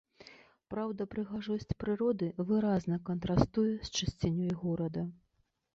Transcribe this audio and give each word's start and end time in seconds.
Праўда, 0.73 1.01
прыгажосць 1.11 1.77
прыроды 1.83 2.31
выразна 2.49 3.01
кантрастуе 3.11 3.71
з 3.87 3.95
чысцінёй 3.97 4.53
горада. 4.65 5.11